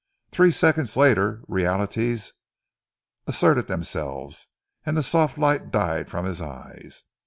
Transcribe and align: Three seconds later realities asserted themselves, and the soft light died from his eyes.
Three 0.31 0.49
seconds 0.49 0.97
later 0.97 1.43
realities 1.47 2.33
asserted 3.27 3.67
themselves, 3.67 4.47
and 4.83 4.97
the 4.97 5.03
soft 5.03 5.37
light 5.37 5.69
died 5.69 6.09
from 6.09 6.25
his 6.25 6.41
eyes. 6.41 7.03